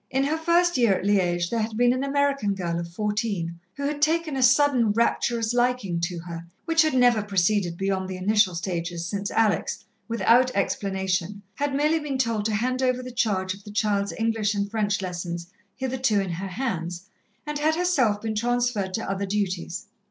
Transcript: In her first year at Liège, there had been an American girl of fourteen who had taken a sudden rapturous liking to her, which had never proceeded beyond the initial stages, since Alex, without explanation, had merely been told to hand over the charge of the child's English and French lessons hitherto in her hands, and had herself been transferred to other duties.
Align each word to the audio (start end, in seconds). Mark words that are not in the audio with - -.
In 0.09 0.23
her 0.23 0.37
first 0.39 0.77
year 0.79 0.95
at 0.95 1.05
Liège, 1.05 1.51
there 1.51 1.61
had 1.61 1.77
been 1.77 1.93
an 1.93 2.03
American 2.03 2.55
girl 2.55 2.79
of 2.79 2.87
fourteen 2.91 3.59
who 3.77 3.83
had 3.83 4.01
taken 4.01 4.35
a 4.35 4.41
sudden 4.41 4.93
rapturous 4.93 5.53
liking 5.53 5.99
to 5.99 6.17
her, 6.21 6.47
which 6.65 6.81
had 6.81 6.95
never 6.95 7.21
proceeded 7.21 7.77
beyond 7.77 8.09
the 8.09 8.17
initial 8.17 8.55
stages, 8.55 9.05
since 9.05 9.29
Alex, 9.29 9.85
without 10.07 10.49
explanation, 10.55 11.43
had 11.53 11.75
merely 11.75 11.99
been 11.99 12.17
told 12.17 12.45
to 12.45 12.55
hand 12.55 12.81
over 12.81 13.03
the 13.03 13.11
charge 13.11 13.53
of 13.53 13.63
the 13.63 13.69
child's 13.69 14.11
English 14.17 14.55
and 14.55 14.71
French 14.71 15.03
lessons 15.03 15.45
hitherto 15.75 16.19
in 16.19 16.31
her 16.31 16.47
hands, 16.47 17.07
and 17.45 17.59
had 17.59 17.75
herself 17.75 18.21
been 18.23 18.33
transferred 18.33 18.95
to 18.95 19.07
other 19.07 19.27
duties. 19.27 19.85